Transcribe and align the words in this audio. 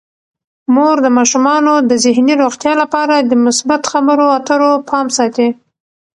مور 0.73 0.97
د 1.05 1.07
ماشومانو 1.17 1.73
د 1.89 1.91
ذهني 2.05 2.33
روغتیا 2.43 2.73
لپاره 2.81 3.15
د 3.19 3.31
مثبت 3.45 3.81
خبرو 3.91 4.25
اترو 4.37 4.71
پام 4.89 5.07
ساتي. 5.17 5.47